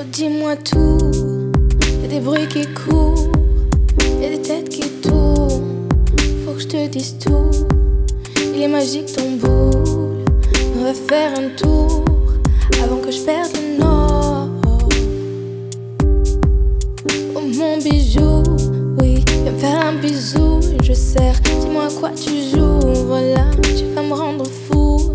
[0.00, 1.50] Oh, dis-moi tout.
[2.02, 3.32] Y'a des bruits qui courent,
[4.22, 5.88] y'a des têtes qui tournent.
[6.44, 7.50] Faut que je te dise tout.
[8.54, 10.24] Il est magique ton boule.
[10.78, 12.04] On va faire un tour
[12.80, 14.48] avant que je perde le nord.
[17.34, 18.44] Oh, mon bijou,
[19.00, 20.60] oui, viens me faire un bisou.
[20.84, 23.04] Je sers, dis-moi à quoi tu joues.
[23.08, 25.12] Voilà, tu vas me rendre fou.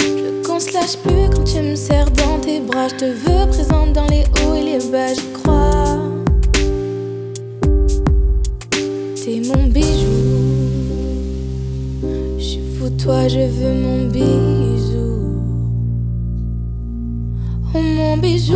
[0.00, 2.88] Je qu'on se lâche plus quand tu me serres dans tes bras.
[2.88, 3.35] Je te veux
[9.26, 10.22] T'es mon bijou.
[12.38, 15.42] Je suis fou, toi, je veux mon bisou.
[17.74, 18.54] Oh mon bijou.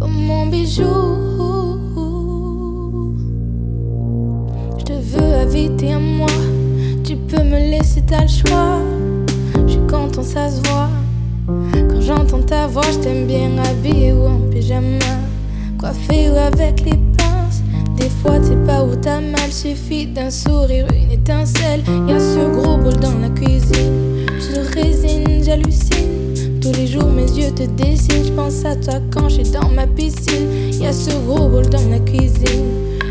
[0.00, 0.84] Oh mon bijou.
[4.78, 6.28] Je te veux inviter à moi.
[7.02, 8.78] Tu peux me laisser, t'as le choix.
[9.66, 10.90] Je suis content, ça se voit.
[11.74, 15.18] Quand j'entends ta voix, je t'aime bien habillé ou en pyjama.
[15.78, 17.62] Coiffé ou avec les pinces.
[17.96, 19.52] Des fois, sais pas où t'as mal.
[19.52, 21.82] Suffit d'un sourire, une étincelle.
[22.08, 24.26] Y'a ce gros bol dans la cuisine.
[24.40, 26.60] Je résine, j'hallucine.
[26.60, 28.24] Tous les jours, mes yeux te dessinent.
[28.24, 30.72] Je pense à toi quand je suis dans ma piscine.
[30.80, 32.64] Y'a ce gros bol dans la cuisine.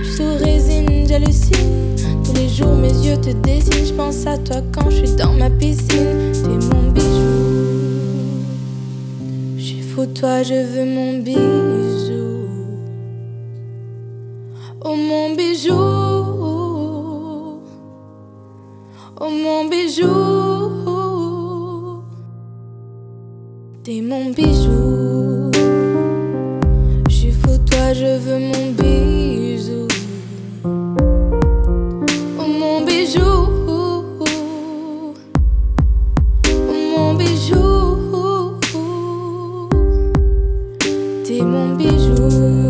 [0.04, 1.95] Je résine, j'hallucine.
[2.26, 3.86] Tous les jours, mes yeux te dessinent.
[3.86, 6.34] Je pense à toi quand je suis dans ma piscine.
[6.34, 8.44] T'es mon bijou.
[9.58, 11.86] Je suis fou, toi, je veux mon bisou.
[14.80, 15.73] Oh mon bijou.
[19.20, 20.08] Oh mon bijou.
[23.83, 25.52] T'es mon bijou.
[27.09, 27.31] Je suis
[27.66, 29.88] toi, je veux mon bisou.
[32.39, 33.48] Oh mon bijou.
[36.70, 37.98] Oh mon bijou.
[41.26, 42.67] T'es mon bijou.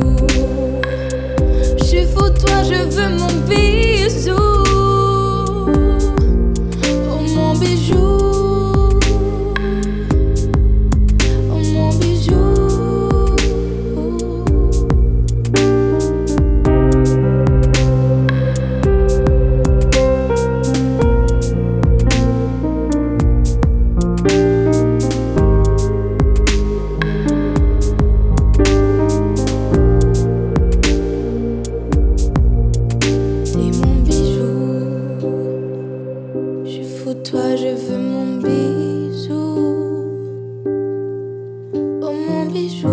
[42.58, 42.90] Bijou.